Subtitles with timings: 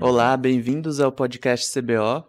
[0.00, 2.24] Olá, bem-vindos ao podcast CBO.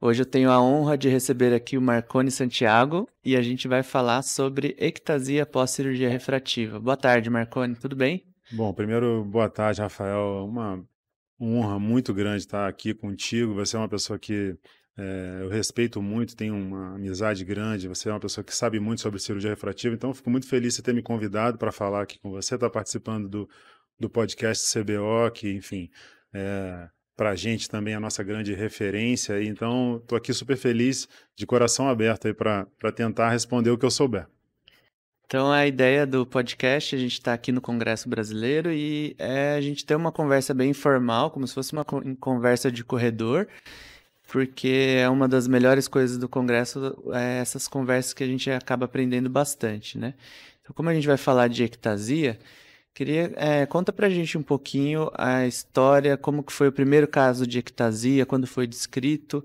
[0.00, 3.82] Hoje eu tenho a honra de receber aqui o Marcone Santiago e a gente vai
[3.82, 6.80] falar sobre ectasia pós-cirurgia refrativa.
[6.80, 8.24] Boa tarde, Marcone, tudo bem?
[8.50, 10.46] Bom, primeiro, boa tarde, Rafael.
[10.48, 10.82] Uma
[11.42, 13.54] honra muito grande estar aqui contigo.
[13.54, 14.56] Você é uma pessoa que
[14.96, 17.88] é, eu respeito muito, tenho uma amizade grande.
[17.88, 20.82] Você é uma pessoa que sabe muito sobre cirurgia refrativa, então fico muito feliz de
[20.82, 23.48] ter me convidado para falar aqui com você, estar tá participando do,
[23.98, 25.90] do podcast CBO, que, enfim,
[26.32, 29.42] é, para a gente também é a nossa grande referência.
[29.42, 34.26] Então, estou aqui super feliz, de coração aberto para tentar responder o que eu souber.
[35.32, 39.62] Então, a ideia do podcast, a gente está aqui no Congresso Brasileiro e é a
[39.62, 41.86] gente ter uma conversa bem informal, como se fosse uma
[42.20, 43.48] conversa de corredor,
[44.30, 48.84] porque é uma das melhores coisas do Congresso, é essas conversas que a gente acaba
[48.84, 50.12] aprendendo bastante, né?
[50.60, 52.38] Então, como a gente vai falar de ectasia,
[52.92, 57.46] queria é, conta pra gente um pouquinho a história, como que foi o primeiro caso
[57.46, 59.42] de ectasia, quando foi descrito,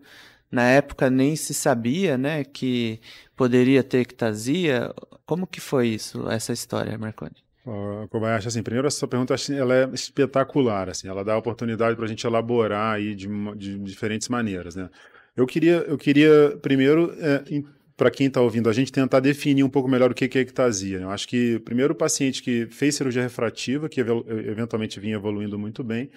[0.52, 3.00] na época nem se sabia, né, que
[3.36, 4.94] poderia ter ectasia.
[5.26, 7.36] Como que foi isso, essa história, Marconi?
[7.66, 12.06] Uh, Kobayashi, assim, primeiro essa pergunta ela é espetacular, assim, ela dá a oportunidade para
[12.06, 14.90] a gente elaborar aí de, de, diferentes maneiras, né?
[15.36, 17.44] Eu queria, eu queria primeiro, é,
[17.98, 21.00] para quem está ouvindo a gente, tentar definir um pouco melhor o que é ectasia.
[21.00, 21.06] Né?
[21.06, 25.84] Eu acho que primeiro o paciente que fez cirurgia refrativa, que eventualmente vinha evoluindo muito
[25.84, 26.10] bem,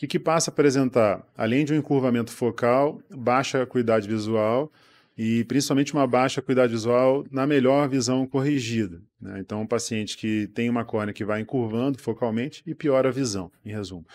[0.00, 4.72] e que passa a apresentar, além de um encurvamento focal, baixa acuidade visual
[5.16, 9.02] e principalmente uma baixa acuidade visual na melhor visão corrigida.
[9.20, 9.38] Né?
[9.40, 13.52] Então, um paciente que tem uma córnea que vai encurvando focalmente e piora a visão,
[13.62, 14.06] em resumo.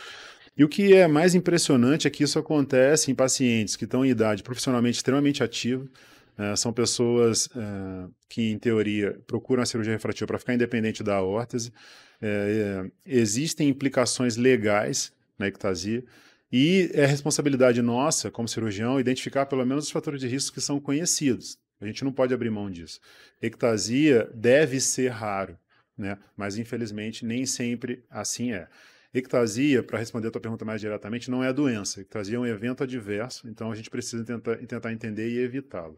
[0.58, 4.09] E o que é mais impressionante é que isso acontece em pacientes que estão em
[4.09, 10.25] idade profissionalmente extremamente ativa, uh, são pessoas uh, que, em teoria, procuram a cirurgia refrativa
[10.25, 11.73] para ficar independente da órtese.
[12.22, 16.03] Uh, existem implicações legais na ectasia.
[16.51, 20.79] E é responsabilidade nossa, como cirurgião, identificar pelo menos os fatores de risco que são
[20.79, 21.57] conhecidos.
[21.81, 23.00] A gente não pode abrir mão disso.
[23.41, 25.57] Ectasia deve ser raro,
[25.97, 26.18] né?
[26.38, 28.68] mas infelizmente nem sempre assim é.
[29.13, 32.01] Ectasia, para responder a tua pergunta mais diretamente, não é doença.
[32.01, 35.97] Ectasia é um evento adverso, então a gente precisa tentar, tentar entender e evitá-lo.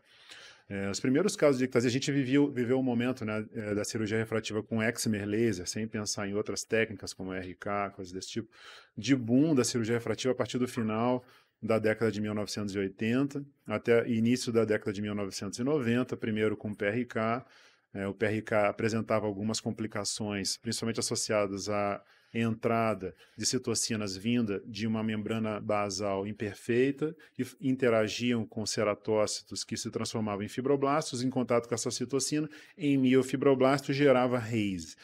[0.69, 3.85] É, os primeiros casos de ectasia, a gente viveu, viveu um momento né, é, da
[3.85, 8.49] cirurgia refrativa com excimer laser, sem pensar em outras técnicas como RK, coisas desse tipo,
[8.97, 11.23] de boom da cirurgia refrativa a partir do final
[11.61, 17.45] da década de 1980 até início da década de 1990, primeiro com PRK.
[17.93, 22.03] É, o PRK apresentava algumas complicações, principalmente associadas a
[22.41, 29.89] entrada de citocinas vinda de uma membrana basal imperfeita que interagiam com ceratócitos que se
[29.89, 34.95] transformavam em fibroblastos, em contato com essa citocina, em miofibroblasto gerava RAISE.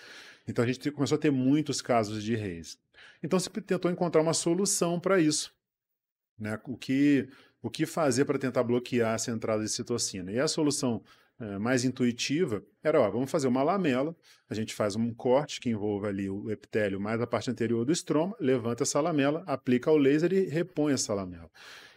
[0.47, 2.77] Então a gente começou a ter muitos casos de RAISE.
[3.23, 5.53] Então se tentou encontrar uma solução para isso.
[6.37, 6.59] Né?
[6.65, 7.27] O, que,
[7.61, 10.31] o que fazer para tentar bloquear essa entrada de citocina?
[10.31, 11.01] E a solução
[11.39, 14.15] é, mais intuitiva era, ó, vamos fazer uma lamela,
[14.49, 17.91] a gente faz um corte que envolva ali o epitélio mais a parte anterior do
[17.91, 21.49] estroma, levanta essa lamela, aplica o laser e repõe essa lamela.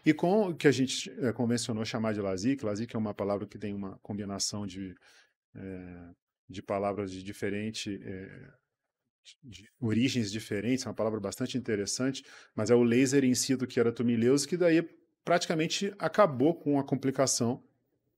[0.05, 3.47] E com o que a gente é, convencionou chamar de LASIK, LASIK é uma palavra
[3.47, 4.95] que tem uma combinação de,
[5.55, 6.11] é,
[6.49, 8.51] de palavras de diferente é,
[9.43, 13.67] de origens diferentes, é uma palavra bastante interessante, mas é o laser em si do
[13.67, 14.89] que era tumileus, que daí
[15.25, 17.63] praticamente acabou com a complicação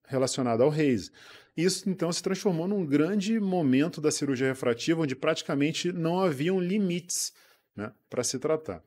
[0.08, 1.12] relacionada ao Reis.
[1.56, 7.32] Isso então se transformou num grande momento da cirurgia refrativa, onde praticamente não haviam limites
[7.76, 8.82] né, para se tratar.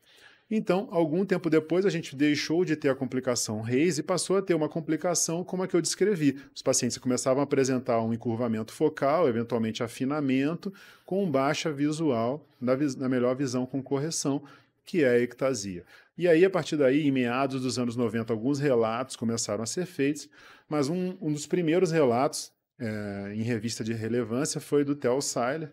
[0.54, 4.42] Então, algum tempo depois, a gente deixou de ter a complicação Reis e passou a
[4.42, 6.38] ter uma complicação como a que eu descrevi.
[6.54, 10.74] Os pacientes começavam a apresentar um encurvamento focal, eventualmente afinamento,
[11.06, 14.44] com baixa visual, na, na melhor visão com correção,
[14.92, 15.86] que é a ectasia.
[16.18, 19.86] E aí, a partir daí, em meados dos anos 90, alguns relatos começaram a ser
[19.86, 20.28] feitos,
[20.68, 25.72] mas um, um dos primeiros relatos é, em revista de relevância foi do Theo Seiler.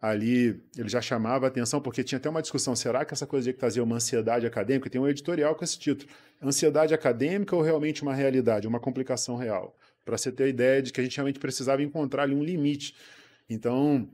[0.00, 3.42] Ali ele já chamava a atenção, porque tinha até uma discussão: será que essa coisa
[3.42, 4.88] de ectasia é uma ansiedade acadêmica?
[4.88, 6.08] Tem um editorial com esse título:
[6.40, 9.76] Ansiedade acadêmica ou realmente uma realidade, uma complicação real?
[10.04, 12.94] Para você ter a ideia de que a gente realmente precisava encontrar ali um limite.
[13.48, 14.08] Então,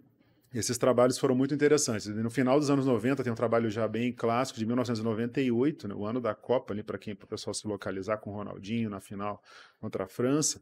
[0.55, 2.07] esses trabalhos foram muito interessantes.
[2.07, 6.05] No final dos anos 90 tem um trabalho já bem clássico de 1998, né, o
[6.05, 9.01] ano da Copa, ali para quem para o pessoal se localizar com o Ronaldinho na
[9.01, 9.43] final
[9.79, 10.61] contra a França.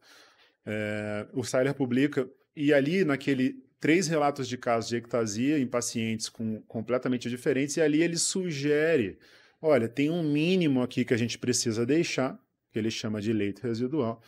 [0.67, 6.29] É, o Seiler publica e ali naquele três relatos de casos de ectasia em pacientes
[6.29, 9.19] com completamente diferentes e ali ele sugere,
[9.61, 12.39] olha, tem um mínimo aqui que a gente precisa deixar
[12.71, 14.21] que ele chama de leito residual,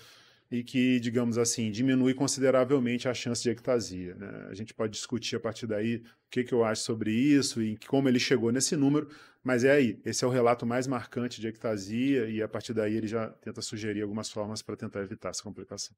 [0.50, 4.14] e que, digamos assim, diminui consideravelmente a chance de ectasia.
[4.14, 4.46] Né?
[4.48, 7.76] A gente pode discutir a partir daí o que, que eu acho sobre isso e
[7.86, 9.08] como ele chegou nesse número,
[9.42, 12.94] mas é aí, esse é o relato mais marcante de ectasia e a partir daí
[12.94, 15.94] ele já tenta sugerir algumas formas para tentar evitar essa complicação.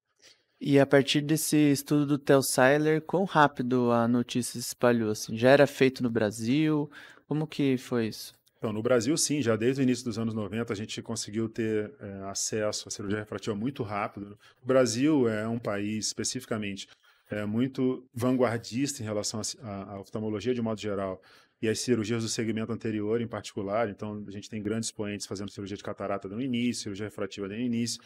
[0.60, 5.12] E a partir desse estudo do Tel Seiler, quão rápido a notícia se espalhou?
[5.12, 5.36] Assim?
[5.36, 6.90] Já era feito no Brasil?
[7.28, 8.37] Como que foi isso?
[8.58, 11.94] Então, no Brasil, sim, já desde o início dos anos 90 a gente conseguiu ter
[12.00, 14.36] é, acesso à cirurgia refrativa muito rápido.
[14.60, 16.88] O Brasil é um país, especificamente,
[17.30, 21.22] é, muito vanguardista em relação à oftalmologia de modo geral
[21.62, 23.88] e as cirurgias do segmento anterior em particular.
[23.88, 27.54] Então, a gente tem grandes expoentes fazendo cirurgia de catarata no início, cirurgia refrativa no
[27.54, 28.00] início.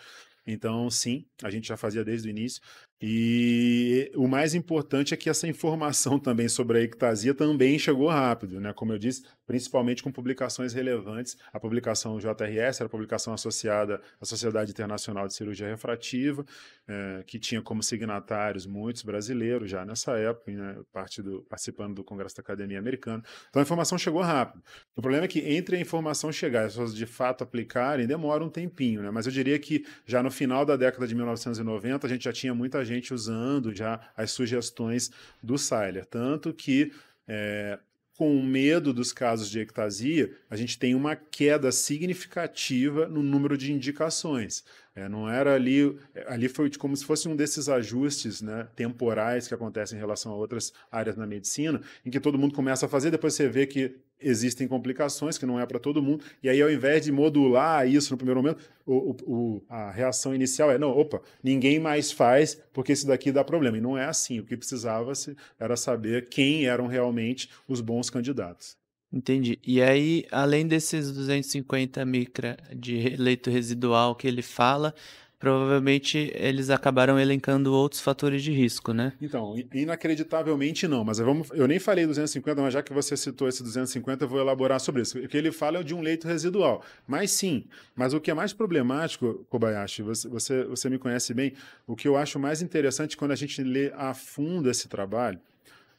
[0.46, 2.60] Então, sim, a gente já fazia desde o início.
[3.04, 8.60] E o mais importante é que essa informação também sobre a ectasia também chegou rápido,
[8.60, 8.72] né?
[8.72, 11.36] Como eu disse, principalmente com publicações relevantes.
[11.52, 16.46] A publicação JRS era a publicação associada à Sociedade Internacional de Cirurgia Refrativa,
[16.86, 20.76] é, que tinha como signatários muitos brasileiros já nessa época, né?
[20.92, 23.20] Parte do, participando do Congresso da Academia Americana.
[23.50, 24.62] Então a informação chegou rápido.
[24.94, 28.44] O problema é que entre a informação chegar e as pessoas de fato aplicarem, demora
[28.44, 29.10] um tempinho, né?
[29.10, 32.54] Mas eu diria que já no final da década de 1990 a gente já tinha
[32.54, 35.10] muita gente gente usando já as sugestões
[35.42, 36.06] do Seiler.
[36.06, 36.92] Tanto que,
[37.26, 37.78] é,
[38.16, 43.72] com medo dos casos de ectasia, a gente tem uma queda significativa no número de
[43.72, 44.64] indicações.
[44.94, 49.54] É, não era ali, ali foi como se fosse um desses ajustes né, temporais que
[49.54, 53.10] acontecem em relação a outras áreas na medicina, em que todo mundo começa a fazer,
[53.10, 56.70] depois você vê que existem complicações, que não é para todo mundo, e aí ao
[56.70, 61.20] invés de modular isso no primeiro momento, o, o, a reação inicial é, não, opa,
[61.42, 63.78] ninguém mais faz porque isso daqui dá problema.
[63.78, 65.12] E não é assim, o que precisava
[65.58, 68.76] era saber quem eram realmente os bons candidatos.
[69.12, 69.58] Entendi.
[69.64, 74.94] E aí, além desses 250 micra de leito residual que ele fala,
[75.42, 79.12] provavelmente eles acabaram elencando outros fatores de risco, né?
[79.20, 83.60] Então, inacreditavelmente não, mas vamos, eu nem falei 250, mas já que você citou esse
[83.60, 85.18] 250, eu vou elaborar sobre isso.
[85.18, 86.84] O que ele fala é de um leito residual.
[87.08, 87.64] Mas sim,
[87.96, 91.54] mas o que é mais problemático, Kobayashi, você, você, você me conhece bem,
[91.88, 95.40] o que eu acho mais interessante quando a gente lê a fundo esse trabalho,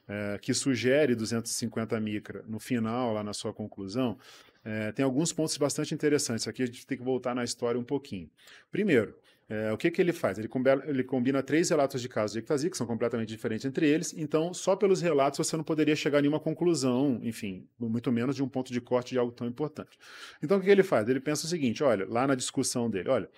[0.07, 4.17] é, que sugere 250 micra no final, lá na sua conclusão,
[4.63, 6.47] é, tem alguns pontos bastante interessantes.
[6.47, 8.29] Aqui a gente tem que voltar na história um pouquinho.
[8.71, 9.13] Primeiro,
[9.49, 10.37] é, o que, que ele faz?
[10.37, 13.87] Ele combina, ele combina, três relatos de casos de ectasia, que são completamente diferentes entre
[13.87, 18.35] eles, então só pelos relatos você não poderia chegar a nenhuma conclusão, enfim, muito menos
[18.35, 19.97] de um ponto de corte de algo tão importante.
[20.41, 21.07] Então o que, que ele faz?
[21.09, 23.29] Ele pensa o seguinte: olha, lá na discussão dele, olha,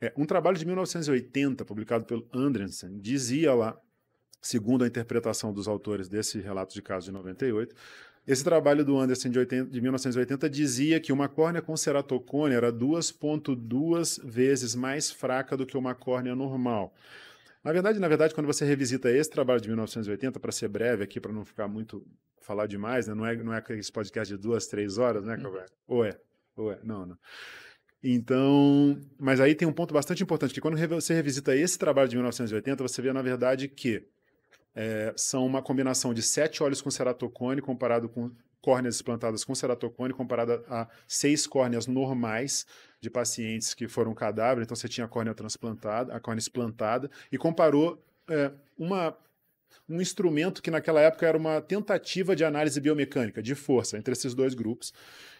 [0.00, 3.78] é, um trabalho de 1980, publicado pelo Andrensen, dizia lá
[4.42, 7.74] segundo a interpretação dos autores desse relato de caso de 98.
[8.26, 12.72] Esse trabalho do Anderson de, 80, de 1980 dizia que uma córnea com ceratocone era
[12.72, 16.94] 2,2 vezes mais fraca do que uma córnea normal.
[17.64, 21.20] Na verdade, na verdade, quando você revisita esse trabalho de 1980, para ser breve aqui,
[21.20, 22.04] para não ficar muito
[22.40, 23.14] falar demais, né?
[23.14, 25.66] não é não é aquele podcast de duas, três horas, né, Calvé?
[25.86, 26.18] Ou é?
[26.56, 26.78] Ou é?
[26.82, 27.18] Não, não.
[28.02, 32.16] Então, mas aí tem um ponto bastante importante, que quando você revisita esse trabalho de
[32.16, 34.04] 1980, você vê, na verdade, que
[34.74, 38.30] é, são uma combinação de sete óleos com ceratocone comparado com
[38.60, 42.64] córneas implantadas com ceratocone comparada a seis córneas normais
[43.00, 44.62] de pacientes que foram cadáver.
[44.62, 49.16] Então você tinha a córnea transplantada, a córnea explantada e comparou é, uma
[49.88, 54.34] um instrumento que naquela época era uma tentativa de análise biomecânica de força entre esses
[54.34, 54.92] dois grupos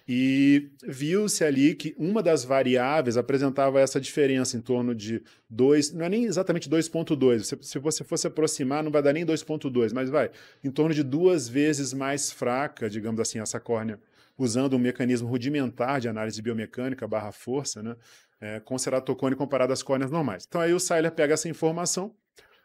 [0.07, 6.05] e viu-se ali que uma das variáveis apresentava essa diferença em torno de 2, não
[6.05, 10.11] é nem exatamente 2.2, se, se você fosse aproximar não vai dar nem 2.2, mas
[10.11, 10.31] vai,
[10.63, 13.99] em torno de duas vezes mais fraca, digamos assim, essa córnea,
[14.37, 17.97] usando um mecanismo rudimentar de análise biomecânica barra força, né,
[18.41, 20.45] é, com ceratocone comparado às córneas normais.
[20.49, 22.13] Então aí o Seiler pega essa informação,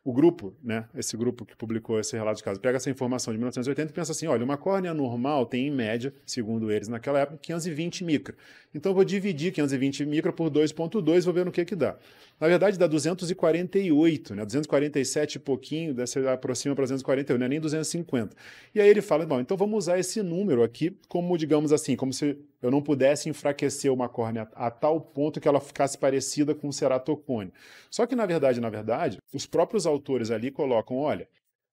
[0.08, 3.38] o grupo, né, esse grupo que publicou esse relato de caso, pega essa informação de
[3.40, 7.38] 1980 e pensa assim: olha, uma córnea normal tem em média, segundo eles naquela época,
[7.42, 8.34] 520 micra.
[8.74, 11.98] Então eu vou dividir 520 micra por 2,2 vou ver no que que dá.
[12.40, 14.46] Na verdade, dá 248, né?
[14.46, 18.34] 247 e pouquinho, você aproxima para 248, não é nem 250.
[18.74, 22.14] E aí ele fala: bom, então vamos usar esse número aqui como, digamos assim, como
[22.14, 26.68] se eu não pudesse enfraquecer uma córnea a tal ponto que ela ficasse parecida com
[26.68, 27.54] um ceratocone.
[27.90, 31.28] Só que, na verdade, na verdade, os próprios autores ali colocam, olha,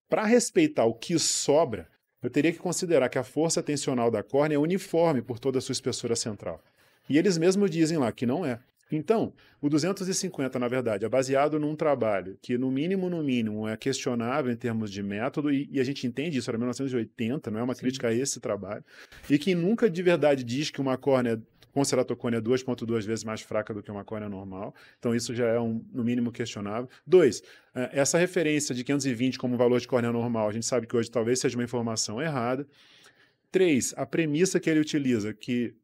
[0.09, 1.89] para respeitar o que sobra,
[2.23, 5.61] eu teria que considerar que a força tensional da córnea é uniforme por toda a
[5.61, 6.63] sua espessura central.
[7.09, 8.61] E eles mesmos dizem lá que não é.
[8.97, 13.77] Então, o 250, na verdade, é baseado num trabalho que, no mínimo, no mínimo, é
[13.77, 17.63] questionável em termos de método, e, e a gente entende isso, era 1980, não é
[17.63, 17.81] uma Sim.
[17.81, 18.85] crítica a esse trabalho,
[19.29, 21.41] e que nunca de verdade diz que uma córnea
[21.73, 24.73] com ceratocônia 2,2 vezes mais fraca do que uma córnea normal.
[24.97, 26.89] Então, isso já é, um, no mínimo, questionável.
[27.05, 27.43] Dois,
[27.75, 31.11] é, essa referência de 520 como valor de córnea normal, a gente sabe que hoje
[31.11, 32.65] talvez seja uma informação errada.
[33.51, 35.75] Três, a premissa que ele utiliza, que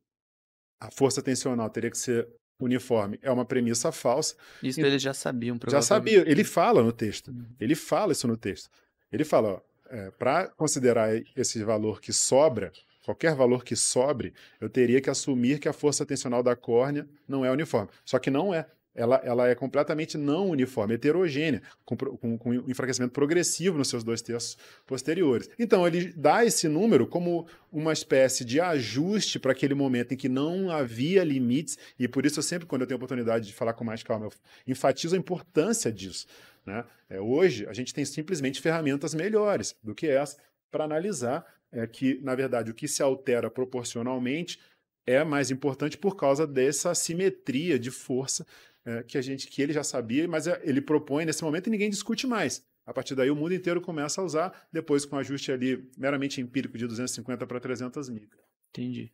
[0.80, 2.28] a força tensional teria que ser
[2.60, 4.36] uniforme, é uma premissa falsa.
[4.62, 6.24] Isso e, eles já sabiam, Já sabia.
[6.30, 7.28] Ele fala no texto.
[7.28, 7.46] Uhum.
[7.58, 8.70] Ele fala isso no texto.
[9.12, 12.72] Ele fala, é, para considerar esse valor que sobra,
[13.04, 17.44] qualquer valor que sobre, eu teria que assumir que a força tensional da córnea não
[17.44, 17.88] é uniforme.
[18.04, 18.66] Só que não é.
[18.94, 24.20] Ela, ela é completamente não uniforme, heterogênea, com, com, com enfraquecimento progressivo nos seus dois
[24.20, 25.48] terços posteriores.
[25.58, 30.28] Então, ele dá esse número como uma espécie de ajuste para aquele momento em que
[30.28, 33.84] não havia limites, e por isso eu sempre, quando eu tenho oportunidade de falar com
[33.84, 34.32] mais calma, eu
[34.66, 36.26] enfatizo a importância disso.
[36.66, 36.84] Né?
[37.08, 40.36] É, hoje, a gente tem simplesmente ferramentas melhores do que essa
[40.70, 44.58] para analisar é, que, na verdade, o que se altera proporcionalmente
[45.06, 48.46] é mais importante por causa dessa simetria de força
[48.84, 51.70] é, que a gente que ele já sabia, mas é, ele propõe nesse momento e
[51.70, 52.64] ninguém discute mais.
[52.86, 56.40] A partir daí, o mundo inteiro começa a usar, depois com um ajuste ali meramente
[56.40, 58.42] empírico de 250 para 300 micras.
[58.70, 59.12] Entendi.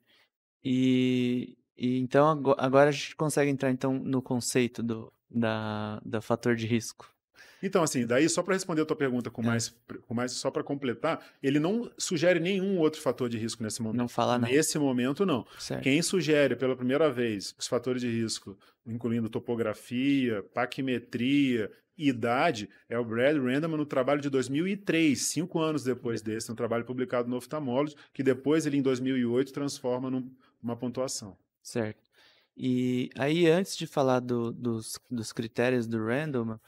[0.65, 6.55] E, e, então agora a gente consegue entrar então no conceito do da, da fator
[6.55, 7.13] de risco.
[7.63, 9.47] Então, assim, daí só para responder a tua pergunta com, é.
[9.47, 9.75] mais,
[10.07, 13.99] com mais, só para completar, ele não sugere nenhum outro fator de risco nesse momento.
[13.99, 14.53] Não fala nada.
[14.53, 15.47] Nesse momento, não.
[15.59, 15.83] Certo.
[15.83, 23.05] Quem sugere pela primeira vez os fatores de risco, incluindo topografia, paquimetria, idade, é o
[23.05, 27.97] Brad Random no trabalho de 2003, cinco anos depois desse, um trabalho publicado no Ophthalmology,
[28.13, 31.37] que depois ele, em 2008, transforma numa pontuação.
[31.63, 32.07] Certo.
[32.57, 36.59] E aí, antes de falar do, dos, dos critérios do Random,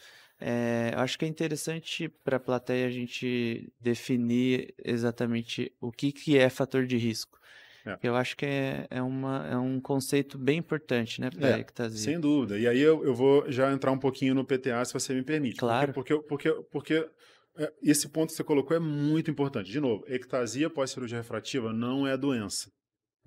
[0.41, 6.13] é, eu acho que é interessante para a plateia a gente definir exatamente o que,
[6.13, 7.39] que é fator de risco.
[7.85, 7.99] É.
[8.03, 11.99] Eu acho que é, é, uma, é um conceito bem importante, né, para é, ectasia.
[11.99, 12.59] Sem dúvida.
[12.59, 15.57] E aí eu, eu vou já entrar um pouquinho no PTA, se você me permite.
[15.57, 15.93] Claro.
[15.93, 17.09] Porque, porque, porque, porque
[17.57, 19.71] é, esse ponto que você colocou é muito importante.
[19.71, 22.71] De novo, ectasia pós-cirurgia refrativa não é doença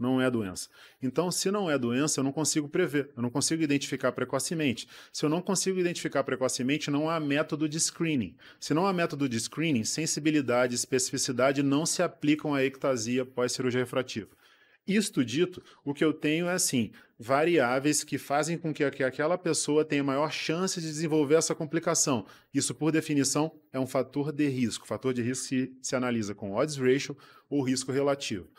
[0.02, 0.68] não é doença.
[1.02, 4.88] Então, se não é doença, eu não consigo prever, eu não consigo identificar precocemente.
[5.14, 8.36] Se eu não consigo identificar precocemente, não há método de screening.
[8.60, 13.82] Se não há método de screening, sensibilidade e especificidade não se aplicam à ectasia pós-cirurgia
[13.82, 14.30] refrativa.
[14.88, 19.86] Isto dito, o que eu tenho é assim, variáveis que fazem com que aquela pessoa
[19.86, 22.26] tenha maior chance de desenvolver essa complicação.
[22.52, 24.84] Isso, por definição, é um fator de risco.
[24.84, 27.16] O fator de risco se, se analisa com odds ratio
[27.48, 28.50] ou risco relativo.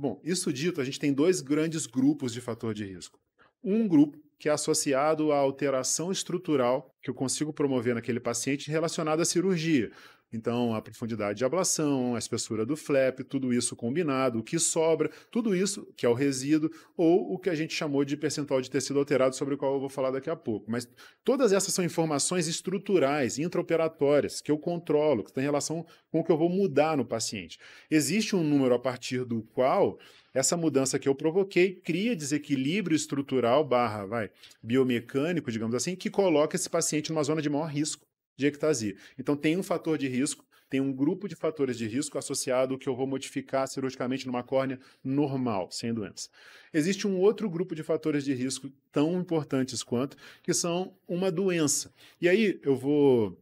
[0.00, 3.20] Bom, isso dito, a gente tem dois grandes grupos de fator de risco.
[3.62, 9.20] Um grupo que é associado à alteração estrutural que eu consigo promover naquele paciente relacionado
[9.20, 9.92] à cirurgia.
[10.32, 15.10] Então, a profundidade de ablação, a espessura do flap, tudo isso combinado, o que sobra,
[15.30, 18.70] tudo isso que é o resíduo, ou o que a gente chamou de percentual de
[18.70, 20.70] tecido alterado, sobre o qual eu vou falar daqui a pouco.
[20.70, 20.88] Mas
[21.24, 26.30] todas essas são informações estruturais, intraoperatórias, que eu controlo, que têm relação com o que
[26.30, 27.58] eu vou mudar no paciente.
[27.90, 29.98] Existe um número a partir do qual
[30.32, 34.30] essa mudança que eu provoquei cria desequilíbrio estrutural barra vai,
[34.62, 38.09] biomecânico, digamos assim, que coloca esse paciente numa zona de maior risco
[38.40, 38.96] de ectasia.
[39.18, 42.88] Então tem um fator de risco, tem um grupo de fatores de risco associado que
[42.88, 46.28] eu vou modificar cirurgicamente numa córnea normal, sem doença.
[46.72, 51.92] Existe um outro grupo de fatores de risco tão importantes quanto, que são uma doença.
[52.20, 53.36] E aí eu vou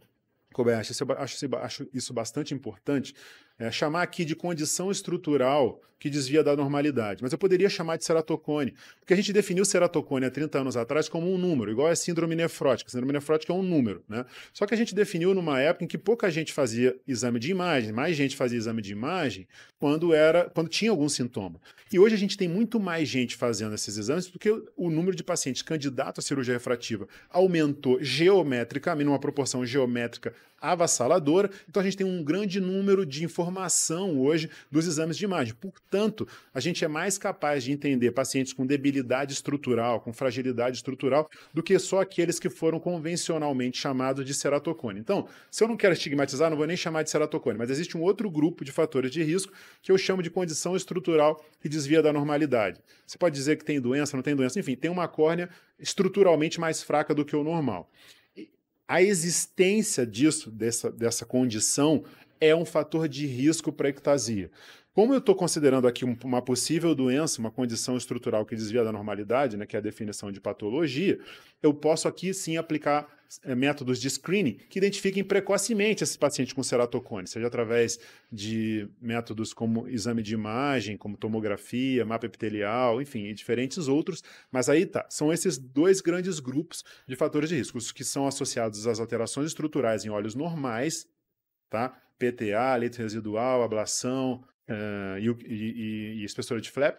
[0.52, 3.14] Kobayashi, acho, acho isso bastante importante,
[3.58, 7.22] é, chamar aqui de condição estrutural que desvia da normalidade.
[7.22, 11.08] Mas eu poderia chamar de ceratocone, porque a gente definiu ceratocone há 30 anos atrás
[11.08, 12.88] como um número, igual a síndrome nefrótica.
[12.88, 14.24] A síndrome nefrótica é um número, né?
[14.52, 17.92] Só que a gente definiu numa época em que pouca gente fazia exame de imagem,
[17.92, 19.46] mais gente fazia exame de imagem
[19.78, 21.60] quando era, quando tinha algum sintoma.
[21.92, 25.24] E hoje a gente tem muito mais gente fazendo esses exames porque o número de
[25.24, 31.50] pacientes candidatos à cirurgia refrativa aumentou geometricamente, numa proporção geométrica avassaladora.
[31.68, 35.54] Então a gente tem um grande número de informação hoje dos exames de imagem.
[35.54, 41.28] Portanto, a gente é mais capaz de entender pacientes com debilidade estrutural, com fragilidade estrutural,
[41.52, 45.00] do que só aqueles que foram convencionalmente chamados de ceratocone.
[45.00, 48.02] Então, se eu não quero estigmatizar, não vou nem chamar de ceratocone, mas existe um
[48.02, 52.12] outro grupo de fatores de risco que eu chamo de condição estrutural que desvia da
[52.12, 52.80] normalidade.
[53.06, 55.48] Você pode dizer que tem doença, não tem doença, enfim, tem uma córnea
[55.78, 57.88] estruturalmente mais fraca do que o normal
[58.88, 62.02] a existência disso, dessa, dessa condição,
[62.40, 64.50] é um fator de risco para a ectasia.
[64.94, 69.56] Como eu estou considerando aqui uma possível doença, uma condição estrutural que desvia da normalidade,
[69.56, 71.20] né, que é a definição de patologia,
[71.62, 73.06] eu posso aqui sim aplicar
[73.56, 77.98] métodos de screening que identifiquem precocemente esses pacientes com ceratocone, seja através
[78.32, 84.22] de métodos como exame de imagem, como tomografia, mapa epitelial, enfim, e diferentes outros.
[84.50, 88.26] Mas aí tá, são esses dois grandes grupos de fatores de risco, os que são
[88.26, 91.06] associados às alterações estruturais em olhos normais,
[91.68, 91.96] tá?
[92.18, 96.98] PTA, leito residual, ablação uh, e, e, e, espessura de flap,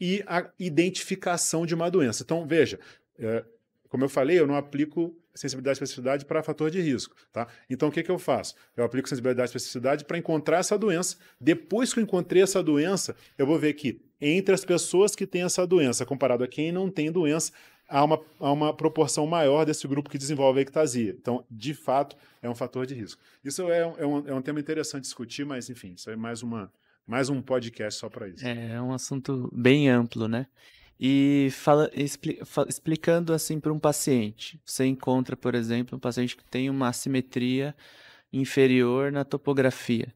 [0.00, 2.22] e a identificação de uma doença.
[2.22, 2.78] Então, veja,
[3.18, 3.57] uh,
[3.88, 7.14] como eu falei, eu não aplico sensibilidade e especificidade para fator de risco.
[7.32, 7.46] Tá?
[7.70, 8.54] Então, o que, que eu faço?
[8.76, 11.16] Eu aplico sensibilidade e especificidade para encontrar essa doença.
[11.40, 15.42] Depois que eu encontrei essa doença, eu vou ver que entre as pessoas que têm
[15.42, 17.52] essa doença, comparado a quem não tem doença,
[17.88, 21.16] há uma, há uma proporção maior desse grupo que desenvolve a ectasia.
[21.18, 23.20] Então, de fato, é um fator de risco.
[23.44, 26.70] Isso é, é, um, é um tema interessante discutir, mas, enfim, isso é mais, uma,
[27.06, 28.46] mais um podcast só para isso.
[28.46, 30.46] É, é um assunto bem amplo, né?
[31.00, 36.44] E fala, expli, explicando assim para um paciente, você encontra, por exemplo, um paciente que
[36.44, 37.74] tem uma assimetria
[38.32, 40.12] inferior na topografia.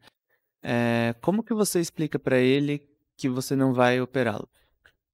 [0.62, 2.82] É, como que você explica para ele
[3.16, 4.48] que você não vai operá-lo?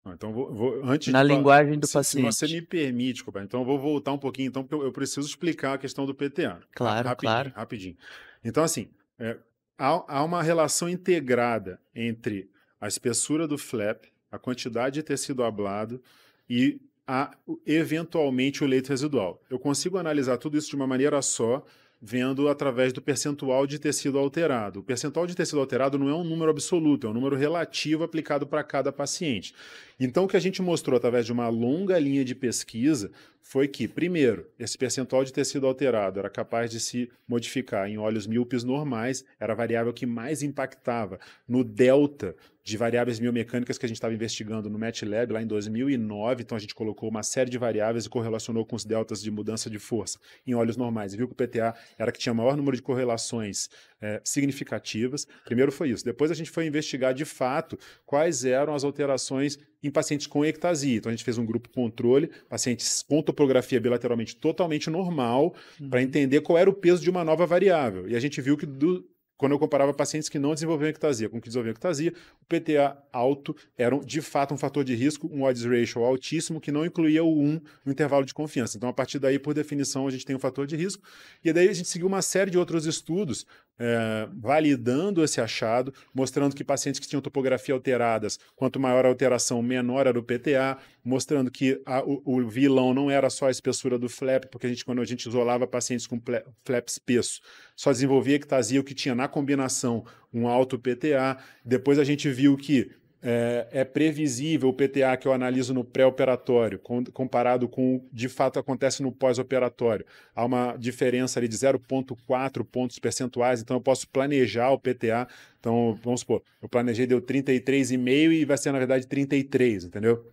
[0.07, 2.33] Então, vou, vou antes na de, linguagem do se, paciente.
[2.33, 5.27] Se você me permite, então eu vou voltar um pouquinho, então, porque eu, eu preciso
[5.27, 6.61] explicar a questão do PTA.
[6.75, 7.53] Claro, rapidinho, claro.
[7.55, 7.97] Rapidinho.
[8.43, 9.37] Então, assim, é,
[9.77, 16.01] há, há uma relação integrada entre a espessura do flap a quantidade de tecido ablado
[16.49, 17.35] e a,
[17.67, 19.43] eventualmente o leito residual.
[19.49, 21.65] Eu consigo analisar tudo isso de uma maneira só,
[22.01, 24.81] vendo através do percentual de tecido alterado.
[24.81, 28.47] O percentual de tecido alterado não é um número absoluto, é um número relativo aplicado
[28.47, 29.55] para cada paciente.
[30.01, 33.11] Então, o que a gente mostrou através de uma longa linha de pesquisa
[33.43, 38.27] foi que, primeiro, esse percentual de tecido alterado era capaz de se modificar em olhos
[38.27, 43.89] míopes normais, era a variável que mais impactava no delta de variáveis biomecânicas que a
[43.89, 46.43] gente estava investigando no MATLAB lá em 2009.
[46.43, 49.71] Então, a gente colocou uma série de variáveis e correlacionou com os deltas de mudança
[49.71, 51.15] de força em olhos normais.
[51.15, 55.27] E viu que o PTA era que tinha maior número de correlações é, significativas.
[55.47, 56.05] Primeiro foi isso.
[56.05, 60.97] Depois a gente foi investigar de fato quais eram as alterações em pacientes com ectasia.
[60.97, 65.89] Então a gente fez um grupo controle, pacientes com topografia bilateralmente totalmente normal, uhum.
[65.89, 68.09] para entender qual era o peso de uma nova variável.
[68.09, 69.05] E a gente viu que do,
[69.39, 73.55] quando eu comparava pacientes que não desenvolviam ectasia com que desenvolviam ectasia, o PTA alto
[73.77, 77.41] era de fato um fator de risco, um odds ratio altíssimo, que não incluía o
[77.41, 78.77] 1 no intervalo de confiança.
[78.77, 81.03] Então, a partir daí, por definição, a gente tem um fator de risco.
[81.45, 83.47] E daí a gente seguiu uma série de outros estudos
[83.79, 89.63] é, validando esse achado, mostrando que pacientes que tinham topografia alteradas, quanto maior a alteração,
[89.63, 93.99] menor era o PTA, mostrando que a, o, o, vilão não era só a espessura
[93.99, 96.21] do flap, porque a gente, quando a gente isolava pacientes com
[96.65, 97.41] flap espesso,
[97.77, 101.39] só desenvolvia ectasia o que tinha na combinação um alto PTA.
[101.65, 102.91] Depois a gente viu que
[103.23, 106.81] é, é, previsível o PTA que eu analiso no pré-operatório,
[107.13, 110.07] comparado com o de fato acontece no pós-operatório.
[110.35, 115.27] Há uma diferença ali de 0,4 pontos percentuais, então eu posso planejar o PTA.
[115.59, 120.25] Então, vamos supor, eu planejei deu 33,5 e vai ser, na verdade, 33, entendeu?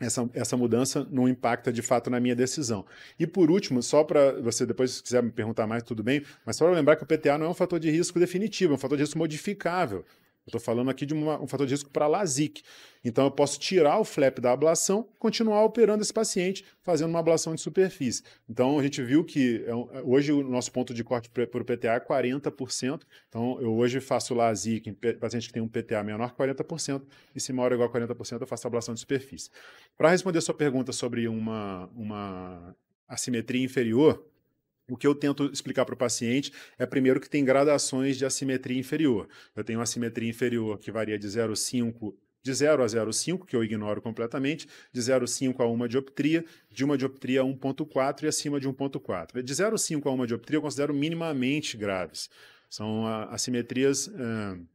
[0.00, 2.84] Essa, essa mudança não impacta de fato na minha decisão.
[3.16, 6.56] E por último, só para você depois, se quiser me perguntar mais, tudo bem, mas
[6.56, 8.78] só para lembrar que o PTA não é um fator de risco definitivo, é um
[8.78, 10.04] fator de risco modificável.
[10.46, 12.62] Estou falando aqui de uma, um fator de risco para LASIK.
[13.04, 17.54] Então, eu posso tirar o flap da ablação, continuar operando esse paciente, fazendo uma ablação
[17.54, 18.24] de superfície.
[18.48, 22.00] Então, a gente viu que é hoje o nosso ponto de corte por PTA é
[22.00, 23.02] 40%.
[23.28, 27.02] Então, eu hoje faço LASIK em paciente que tem um PTA menor que 40%,
[27.34, 29.48] e se maior ou igual a 40%, eu faço ablação de superfície.
[29.96, 32.76] Para responder a sua pergunta sobre uma, uma
[33.06, 34.24] assimetria inferior,
[34.92, 38.78] o que eu tento explicar para o paciente é, primeiro, que tem gradações de assimetria
[38.78, 39.26] inferior.
[39.56, 43.64] Eu tenho uma assimetria inferior que varia de 0,5 de 0 a 0,5, que eu
[43.64, 48.68] ignoro completamente, de 0,5 a 1 dioptria, de 1 dioptria a 1,4 e acima de
[48.68, 49.42] 1,4.
[49.42, 52.28] De 0,5 a 1 dioptria eu considero minimamente graves.
[52.68, 54.66] São assimetrias uh,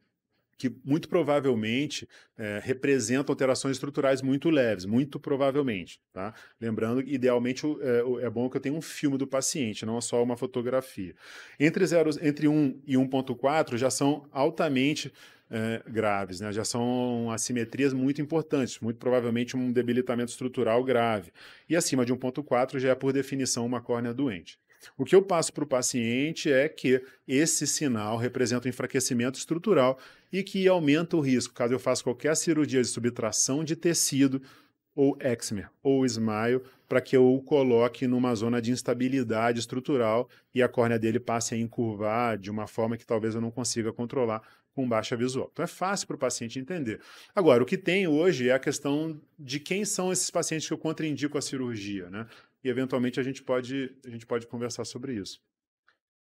[0.58, 6.02] que muito provavelmente é, representam alterações estruturais muito leves, muito provavelmente.
[6.12, 6.34] Tá?
[6.60, 10.36] Lembrando, idealmente é, é, bom que eu tenha um filme do paciente, não só uma
[10.36, 11.13] fotografia.
[11.60, 15.13] Entre, zero, entre 1 e 1.4 já são altamente
[15.50, 16.52] é, graves, né?
[16.52, 21.32] já são assimetrias muito importantes, muito provavelmente um debilitamento estrutural grave.
[21.70, 24.60] E acima de 1.4 já é, por definição, uma córnea doente.
[24.98, 29.98] O que eu passo para o paciente é que esse sinal representa um enfraquecimento estrutural
[30.32, 34.42] e que aumenta o risco, caso eu faça qualquer cirurgia de subtração de tecido,
[34.96, 40.63] ou Exmer, ou Smile, para que eu o coloque numa zona de instabilidade estrutural e
[40.63, 44.42] a córnea dele passe a encurvar de uma forma que talvez eu não consiga controlar
[44.74, 45.50] com baixa visual.
[45.52, 47.00] Então é fácil para o paciente entender.
[47.36, 50.78] Agora, o que tem hoje é a questão de quem são esses pacientes que eu
[50.80, 52.10] contraindico a cirurgia.
[52.10, 52.26] Né?
[52.63, 55.42] e eventualmente a gente pode, a gente pode conversar sobre isso.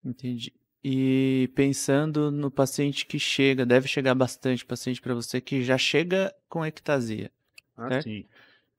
[0.03, 0.53] Entendi.
[0.89, 6.33] E pensando no paciente que chega, deve chegar bastante paciente para você que já chega
[6.47, 7.29] com ectasia.
[7.75, 8.03] Ah, certo?
[8.03, 8.25] sim.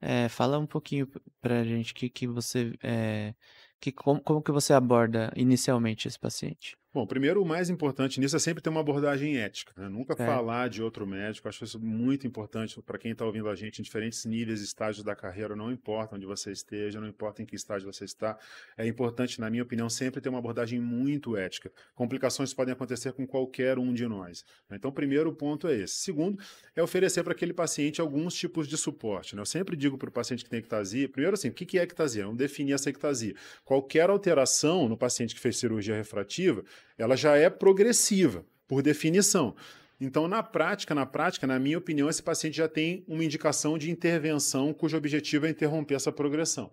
[0.00, 1.06] É, fala um pouquinho
[1.38, 3.34] para a gente que, que você é,
[3.78, 6.78] que como, como que você aborda inicialmente esse paciente.
[6.92, 9.90] Bom, primeiro, o mais importante nisso é sempre ter uma abordagem ética, né?
[9.90, 10.16] Nunca É.
[10.16, 11.46] falar de outro médico.
[11.46, 15.14] Acho isso muito importante para quem está ouvindo a gente em diferentes níveis estágios da
[15.14, 15.54] carreira.
[15.54, 18.38] Não importa onde você esteja, não importa em que estágio você está.
[18.76, 21.70] É importante, na minha opinião, sempre ter uma abordagem muito ética.
[21.94, 24.42] Complicações podem acontecer com qualquer um de nós.
[24.70, 24.76] né?
[24.78, 25.96] Então, primeiro ponto é esse.
[25.96, 26.42] Segundo,
[26.74, 29.36] é oferecer para aquele paciente alguns tipos de suporte.
[29.36, 29.42] né?
[29.42, 31.82] Eu sempre digo para o paciente que tem ectasia, primeiro assim, o que que é
[31.82, 32.24] ectasia?
[32.24, 33.34] Vamos definir essa ectasia.
[33.62, 36.64] Qualquer alteração no paciente que fez cirurgia refrativa,
[36.96, 39.54] ela já é progressiva, por definição.
[40.00, 43.90] Então, na prática, na prática, na minha opinião, esse paciente já tem uma indicação de
[43.90, 46.70] intervenção cujo objetivo é interromper essa progressão.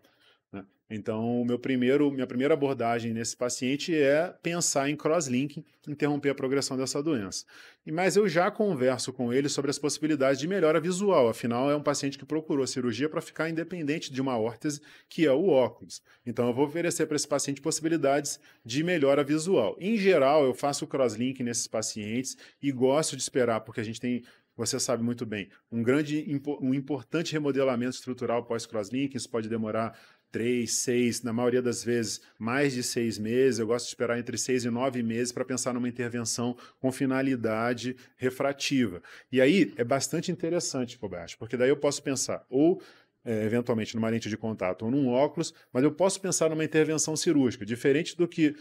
[0.56, 0.65] Né?
[0.88, 6.78] Então, meu primeiro, minha primeira abordagem nesse paciente é pensar em crosslinking, interromper a progressão
[6.78, 7.44] dessa doença.
[7.91, 11.28] Mas eu já converso com ele sobre as possibilidades de melhora visual.
[11.28, 15.32] Afinal, é um paciente que procurou cirurgia para ficar independente de uma órtese, que é
[15.32, 16.04] o óculos.
[16.24, 19.76] Então, eu vou oferecer para esse paciente possibilidades de melhora visual.
[19.80, 24.24] Em geral, eu faço crosslinking nesses pacientes e gosto de esperar, porque a gente tem
[24.56, 26.26] você sabe muito bem, um grande,
[26.62, 30.00] um importante remodelamento estrutural pós-crosslinking, isso pode demorar
[30.36, 33.58] três, seis, na maioria das vezes, mais de seis meses.
[33.58, 37.95] Eu gosto de esperar entre seis e nove meses para pensar numa intervenção com finalidade
[38.17, 39.02] refrativa.
[39.32, 42.82] E aí é bastante interessante, Kobayashi, porque daí eu posso pensar ou
[43.24, 47.15] é, eventualmente numa lente de contato ou num óculos, mas eu posso pensar numa intervenção
[47.15, 48.58] cirúrgica, diferente do que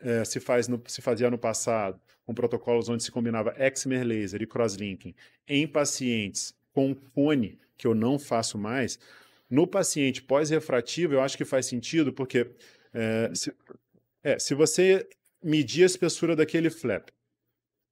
[0.00, 4.42] é, se, faz no- se fazia no passado, com protocolos onde se combinava excimer laser
[4.42, 5.14] e crosslinking
[5.48, 8.98] em pacientes com cone, que eu não faço mais.
[9.48, 12.50] No paciente pós-refrativo, eu acho que faz sentido, porque
[12.92, 13.52] é, se,
[14.22, 15.08] é, se você
[15.42, 17.08] medir a espessura daquele flap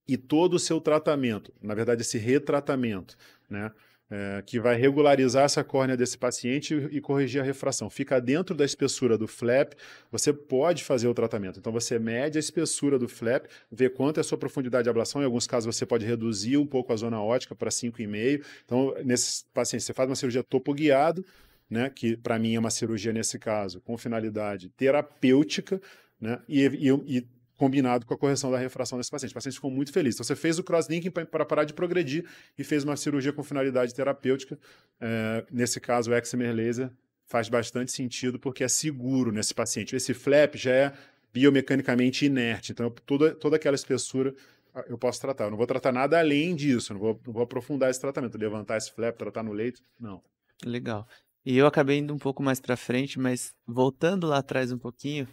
[0.09, 3.17] e todo o seu tratamento, na verdade, esse retratamento,
[3.49, 3.71] né?
[4.11, 7.88] É, que vai regularizar essa córnea desse paciente e, e corrigir a refração.
[7.88, 9.73] Fica dentro da espessura do flap,
[10.11, 11.59] você pode fazer o tratamento.
[11.59, 15.23] Então você mede a espessura do flap, vê quanto é a sua profundidade de ablação.
[15.23, 18.45] Em alguns casos você pode reduzir um pouco a zona ótica para 5,5.
[18.65, 21.25] Então, nesses pacientes, você faz uma cirurgia topo guiado,
[21.71, 25.81] né, que para mim é uma cirurgia nesse caso com finalidade terapêutica,
[26.21, 27.27] né, e, e- e
[27.62, 29.31] combinado com a correção da refração desse paciente.
[29.31, 30.16] O paciente ficou muito feliz.
[30.16, 32.25] Então, você fez o crosslinking para parar de progredir
[32.59, 34.59] e fez uma cirurgia com finalidade terapêutica.
[35.01, 36.90] É, nesse caso, o excimer laser
[37.25, 39.94] faz bastante sentido porque é seguro nesse paciente.
[39.94, 40.92] Esse flap já é
[41.33, 44.35] biomecanicamente inerte, então toda, toda aquela espessura
[44.75, 45.44] ah, eu posso tratar.
[45.44, 48.77] Eu não vou tratar nada além disso, não vou, não vou aprofundar esse tratamento, levantar
[48.77, 50.20] esse flap, tratar no leito, não.
[50.64, 51.07] Legal.
[51.44, 55.27] E eu acabei indo um pouco mais para frente, mas voltando lá atrás um pouquinho,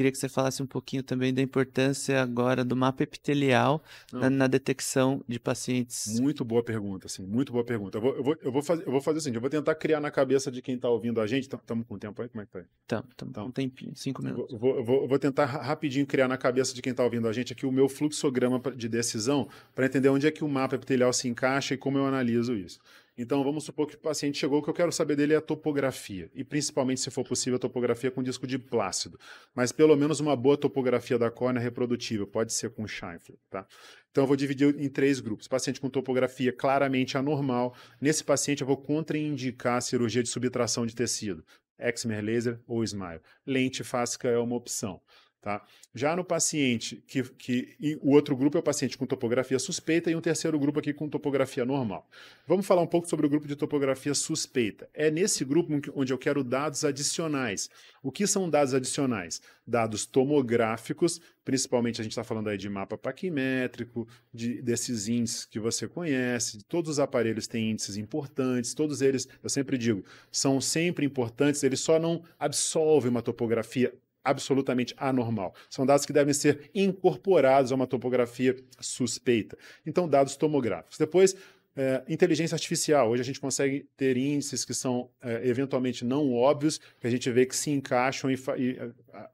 [0.00, 4.46] queria que você falasse um pouquinho também da importância agora do mapa epitelial na, na
[4.46, 6.18] detecção de pacientes.
[6.18, 7.98] Muito boa pergunta, assim, muito boa pergunta.
[7.98, 10.00] Eu vou, eu vou, eu vou, fazer, eu vou fazer assim, eu vou tentar criar
[10.00, 12.52] na cabeça de quem está ouvindo a gente, estamos com tempo aí, como é que
[12.52, 12.64] tá aí?
[12.86, 14.58] Então, então, Então, um tempinho, cinco Eu minutos.
[14.58, 17.28] vou, eu vou- eu vou tentar ra- rapidinho criar na cabeça de quem está ouvindo
[17.28, 20.76] a gente aqui o meu fluxograma de decisão para entender onde é que o mapa
[20.76, 22.80] epitelial se encaixa e como eu analiso isso.
[23.20, 25.40] Então, vamos supor que o paciente chegou, o que eu quero saber dele é a
[25.42, 29.18] topografia, e principalmente, se for possível, a topografia com disco de plácido,
[29.54, 33.66] mas pelo menos uma boa topografia da córnea reprodutível, pode ser com Scheinfeld, tá?
[34.10, 35.46] Então, eu vou dividir em três grupos.
[35.46, 40.94] Paciente com topografia claramente anormal, nesse paciente eu vou contraindicar a cirurgia de subtração de
[40.94, 41.44] tecido,
[41.78, 43.20] excimer laser ou smile.
[43.46, 45.00] Lente fáscica é uma opção.
[45.40, 45.64] Tá?
[45.94, 50.14] Já no paciente, que, que o outro grupo é o paciente com topografia suspeita e
[50.14, 52.06] um terceiro grupo aqui com topografia normal.
[52.46, 54.86] Vamos falar um pouco sobre o grupo de topografia suspeita.
[54.92, 57.70] É nesse grupo onde eu quero dados adicionais.
[58.02, 59.40] O que são dados adicionais?
[59.66, 65.58] Dados tomográficos, principalmente a gente está falando aí de mapa paquimétrico, de, desses índices que
[65.58, 71.06] você conhece, todos os aparelhos têm índices importantes, todos eles, eu sempre digo, são sempre
[71.06, 73.90] importantes, eles só não absolvem uma topografia
[74.24, 75.54] absolutamente anormal.
[75.68, 79.56] São dados que devem ser incorporados a uma topografia suspeita.
[79.86, 80.98] Então, dados tomográficos.
[80.98, 81.36] Depois,
[81.76, 83.10] é, inteligência artificial.
[83.10, 87.30] Hoje a gente consegue ter índices que são é, eventualmente não óbvios, que a gente
[87.30, 88.90] vê que se encaixam e, fa e é,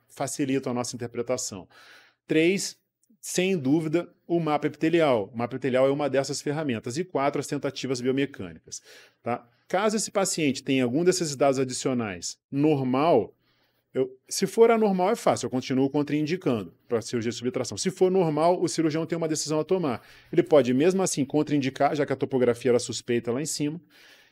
[0.09, 1.69] facilitam a nossa interpretação.
[2.27, 2.77] Três,
[3.21, 5.31] sem dúvida, o mapa epitelial.
[5.33, 6.97] O mapa epitelial é uma dessas ferramentas.
[6.97, 8.83] E quatro, as tentativas biomecânicas.
[9.23, 9.47] Tá?
[9.69, 13.35] Caso esse paciente tenha algum desses dados adicionais normal,
[13.97, 17.79] eu, se for anormal, é fácil, eu continuo contraindicando para cirurgia de subtração.
[17.79, 20.03] Se for normal, o cirurgião tem uma decisão a tomar.
[20.31, 23.81] Ele pode, mesmo assim, contraindicar, já que a topografia era suspeita lá em cima.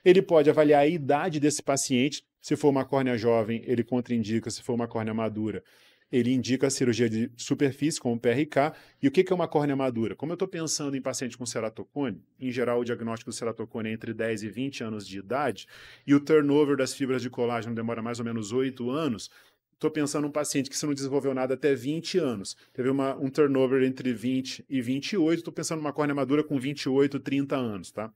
[0.04, 4.50] Ele pode avaliar a idade desse paciente, Se for uma córnea jovem, ele contraindica.
[4.50, 5.64] Se for uma córnea madura,
[6.12, 8.74] ele indica a cirurgia de superfície, como PRK.
[9.02, 10.14] E o que é uma córnea madura?
[10.14, 13.92] Como eu estou pensando em paciente com ceratocone, em geral o diagnóstico do ceratocone é
[13.94, 15.66] entre 10 e 20 anos de idade,
[16.06, 19.30] e o turnover das fibras de colágeno demora mais ou menos 8 anos,
[19.74, 23.28] estou pensando num paciente que se não desenvolveu nada até 20 anos, teve uma, um
[23.28, 28.12] turnover entre 20 e 28, estou pensando numa córnea madura com 28, 30 anos, tá?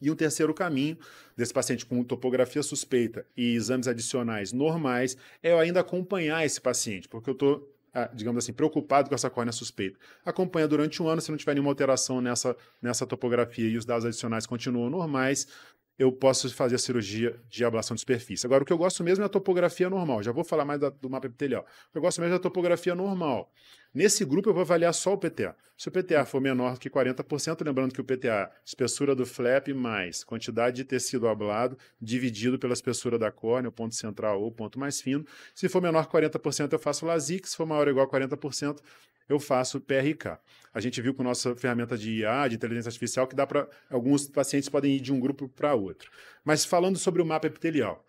[0.00, 0.98] E um terceiro caminho
[1.36, 7.08] desse paciente com topografia suspeita e exames adicionais normais é eu ainda acompanhar esse paciente,
[7.08, 9.98] porque eu estou, ah, digamos assim, preocupado com essa córnea suspeita.
[10.24, 14.04] Acompanha durante um ano, se não tiver nenhuma alteração nessa, nessa topografia e os dados
[14.04, 15.46] adicionais continuam normais,
[15.98, 18.46] eu posso fazer a cirurgia de ablação de superfície.
[18.46, 20.22] Agora, o que eu gosto mesmo é a topografia normal.
[20.22, 21.62] Já vou falar mais da, do mapa epitelial.
[21.88, 23.50] O que eu gosto mesmo é a topografia normal.
[23.94, 25.56] Nesse grupo, eu vou avaliar só o PTA.
[25.74, 30.22] Se o PTA for menor que 40%, lembrando que o PTA, espessura do flap mais
[30.22, 34.78] quantidade de tecido ablado, dividido pela espessura da córnea, o ponto central ou o ponto
[34.78, 35.24] mais fino.
[35.54, 37.48] Se for menor que 40%, eu faço LASIK.
[37.48, 38.80] Se for maior ou igual a 40%,
[39.28, 40.38] eu faço PRK.
[40.72, 44.28] A gente viu com nossa ferramenta de IA, de inteligência artificial, que dá para alguns
[44.28, 46.10] pacientes podem ir de um grupo para outro.
[46.44, 48.04] Mas falando sobre o mapa epitelial.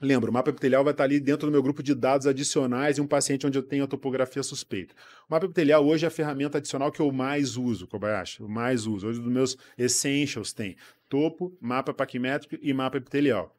[0.00, 3.00] Lembra, o mapa epitelial vai estar ali dentro do meu grupo de dados adicionais e
[3.00, 4.94] um paciente onde eu tenho a topografia suspeita.
[5.28, 8.84] O mapa epitelial hoje é a ferramenta adicional que eu mais uso, Kobayashi, eu mais
[8.84, 9.06] uso.
[9.06, 10.76] Hoje, dos meus essentials tem
[11.08, 13.56] topo, mapa paquimétrico e mapa epitelial.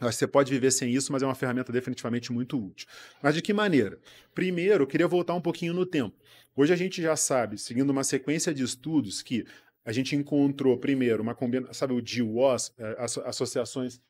[0.00, 2.86] Você pode viver sem isso, mas é uma ferramenta definitivamente muito útil.
[3.20, 3.98] Mas de que maneira?
[4.32, 6.16] Primeiro, eu queria voltar um pouquinho no tempo.
[6.54, 9.44] Hoje a gente já sabe, seguindo uma sequência de estudos, que
[9.84, 14.00] a gente encontrou primeiro uma combinação, sabe o GWAS, é, associações,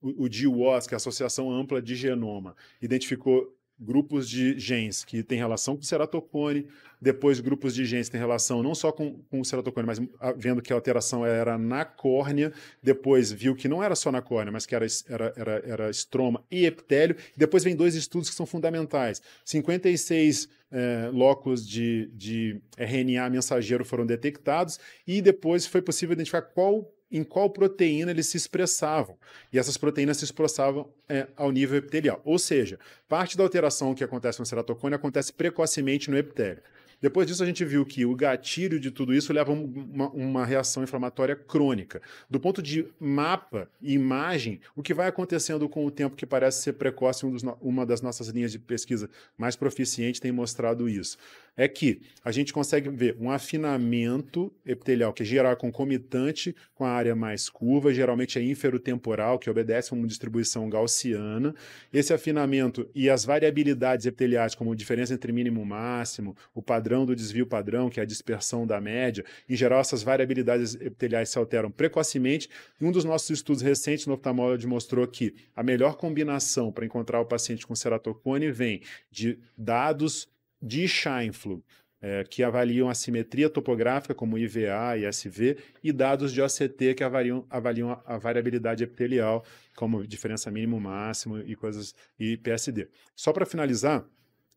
[0.00, 5.38] o GWAS, que é a Associação Ampla de Genoma, identificou grupos de genes que têm
[5.38, 6.66] relação com o ceratocone,
[7.00, 10.00] depois grupos de genes que têm relação não só com, com o ceratocone, mas
[10.36, 14.50] vendo que a alteração era na córnea, depois viu que não era só na córnea,
[14.50, 18.46] mas que era, era, era, era estroma e epitélio, depois vem dois estudos que são
[18.46, 19.22] fundamentais.
[19.44, 26.92] 56 é, locos de, de RNA mensageiro foram detectados e depois foi possível identificar qual
[27.10, 29.16] em qual proteína eles se expressavam.
[29.52, 32.20] E essas proteínas se expressavam é, ao nível epitelial.
[32.24, 36.62] Ou seja, parte da alteração que acontece no ceratocone acontece precocemente no epitélio.
[37.00, 40.82] Depois disso, a gente viu que o gatilho de tudo isso leva uma, uma, reação
[40.82, 42.02] inflamatória crônica.
[42.28, 46.62] Do ponto de mapa e imagem, o que vai acontecendo com o tempo que parece
[46.62, 51.18] ser precoce, um dos, uma das nossas linhas de pesquisa mais proficiente tem mostrado isso
[51.58, 56.90] é que a gente consegue ver um afinamento epitelial que é geral concomitante com a
[56.90, 61.52] área mais curva, geralmente é inferotemporal, que obedece a uma distribuição gaussiana.
[61.92, 66.87] Esse afinamento e as variabilidades epiteliais, como a diferença entre mínimo e máximo, o padrão
[66.88, 71.38] do desvio padrão, que é a dispersão da média, em geral essas variabilidades epiteliais se
[71.38, 72.48] alteram precocemente.
[72.80, 77.20] E um dos nossos estudos recentes no oftalmologia mostrou que a melhor combinação para encontrar
[77.20, 80.28] o paciente com ceratocone vem de dados
[80.60, 81.62] de Scheinflug,
[82.00, 87.02] é, que avaliam a simetria topográfica, como IVA e SV, e dados de OCT, que
[87.02, 92.88] avaliam, avaliam a, a variabilidade epitelial, como diferença mínimo-máximo e coisas, e PSD.
[93.16, 94.04] Só para finalizar,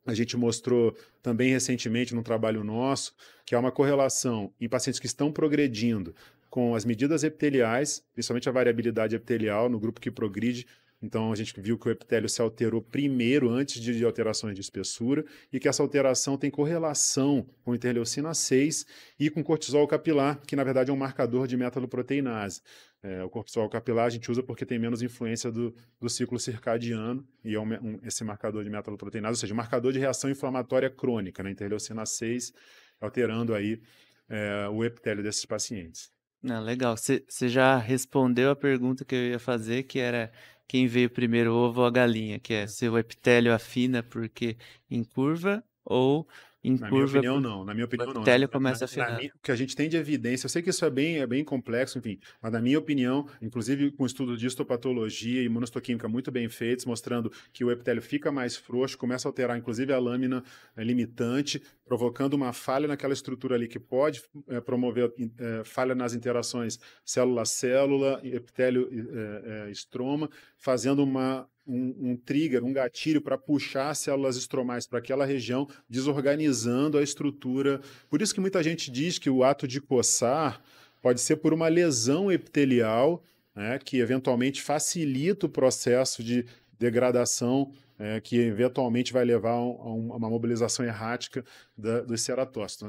[0.06, 3.14] a gente mostrou também recentemente num trabalho nosso
[3.46, 6.16] que há uma correlação em pacientes que estão progredindo
[6.50, 10.68] com as medidas epiteliais, principalmente a variabilidade epitelial no grupo que progride
[11.02, 15.26] então a gente viu que o epitélio se alterou primeiro antes de alterações de espessura
[15.52, 18.86] e que essa alteração tem correlação com interleucina 6
[19.20, 22.62] e com cortisol capilar, que na verdade é um marcador de metaloproteinase.
[23.04, 27.28] É, o cortisol capilar a gente usa porque tem menos influência do, do ciclo circadiano
[27.44, 31.42] e é um, um, esse marcador de metaloproteinase, ou seja, marcador de reação inflamatória crônica,
[31.42, 32.54] né, interleucina 6,
[33.00, 33.82] alterando aí
[34.30, 36.12] é, o epitélio desses pacientes.
[36.48, 36.96] Ah, legal.
[36.98, 40.32] Você já respondeu a pergunta que eu ia fazer, que era
[40.68, 44.02] quem veio primeiro, o ovo ou a galinha, que é, é se o epitélio afina
[44.02, 44.58] porque
[44.90, 46.28] em curva ou
[46.64, 47.20] em na curva.
[47.20, 47.66] minha opinião, não.
[47.66, 48.48] Na minha opinião, o não.
[48.48, 50.90] começa na, a o que a gente tem de evidência, eu sei que isso é
[50.90, 55.46] bem, é bem complexo, enfim, mas na minha opinião, inclusive com estudos de histopatologia e
[55.46, 59.92] imunostoquímica muito bem feitos, mostrando que o epitélio fica mais frouxo, começa a alterar, inclusive,
[59.92, 60.44] a lâmina
[60.76, 66.14] é, limitante, provocando uma falha naquela estrutura ali que pode é, promover é, falha nas
[66.14, 75.00] interações célula-célula, epitélio-estroma, fazendo uma um, um trigger, um gatilho para puxar células estromais para
[75.00, 77.82] aquela região, desorganizando a estrutura.
[78.10, 80.62] Por isso que muita gente diz que o ato de coçar
[81.02, 83.24] pode ser por uma lesão epitelial,
[83.56, 86.46] né, que eventualmente facilita o processo de
[86.78, 87.72] degradação
[88.02, 91.46] é, que eventualmente vai levar a, um, a uma mobilização errática
[91.78, 92.28] da, dos.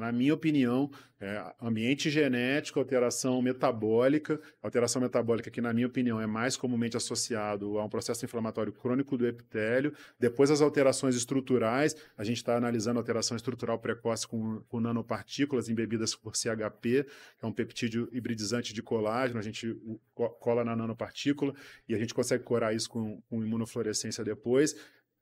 [0.01, 0.91] Na minha opinião,
[1.25, 4.41] É, ambiente genético, alteração metabólica.
[4.61, 9.17] Alteração metabólica que, na minha opinião, é mais comumente associado a um processo inflamatório crônico
[9.17, 9.95] do epitélio.
[10.19, 11.95] Depois, as alterações estruturais.
[12.19, 17.07] A gente está analisando alteração estrutural precoce com, com, nanopartículas embebidas por CHP,
[17.39, 19.39] que é um peptídeo hibridizante de colágeno.
[19.39, 19.81] A gente
[20.13, 21.55] cola na nanopartícula
[21.89, 24.75] e a gente consegue curar isso com, com imunofluorescência depois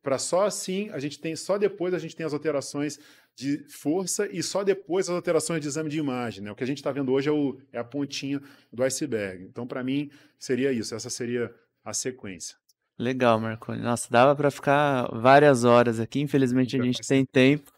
[0.03, 2.99] para só assim a gente tem só depois a gente tem as alterações
[3.41, 6.45] de força e só depois as alterações de exame de imagem.
[6.45, 6.53] Né?
[6.53, 9.45] O que a gente está vendo hoje é, o, é a pontinha do iceberg.
[9.45, 10.95] Então, para mim, seria isso.
[10.95, 11.51] Essa seria
[11.83, 12.57] a sequência.
[12.99, 13.81] Legal, Marconi.
[13.81, 16.21] Nossa, dava para ficar várias horas aqui.
[16.21, 17.73] Infelizmente, a gente tem tempo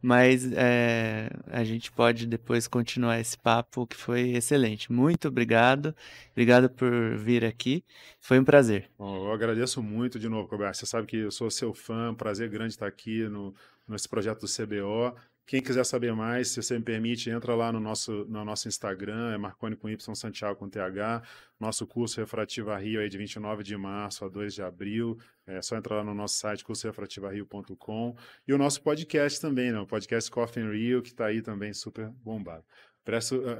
[0.00, 4.92] mas é, a gente pode depois continuar esse papo que foi excelente.
[4.92, 5.92] Muito obrigado,
[6.30, 7.82] obrigado por vir aqui,
[8.20, 8.88] foi um prazer.
[8.96, 10.76] Bom, eu agradeço muito de novo, Roberto.
[10.76, 13.52] Você sabe que eu sou seu fã, prazer grande estar aqui no,
[13.88, 15.16] nesse projeto do CBO.
[15.46, 19.32] Quem quiser saber mais, se você me permite, entra lá no nosso, no nosso Instagram,
[19.32, 21.22] é Marconi com Y, Santiago com TH.
[21.60, 25.16] Nosso curso Refrativa Rio é de 29 de março a 2 de abril.
[25.46, 28.16] É só entrar lá no nosso site, cursorefrativario.com.
[28.46, 29.78] E o nosso podcast também, né?
[29.78, 32.64] o podcast Coffee and Rio, que está aí também super bombado.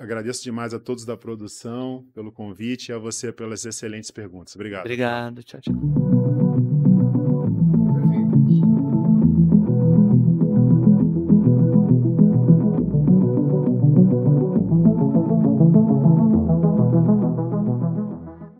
[0.01, 4.57] Agradeço demais a todos da produção pelo convite e a você pelas excelentes perguntas.
[4.57, 4.81] Obrigado.
[4.81, 5.45] Obrigado.
[5.45, 6.86] Tchau, tchau.